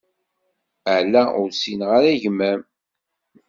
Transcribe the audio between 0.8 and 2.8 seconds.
Ala, ur ssineɣ ara gma-m.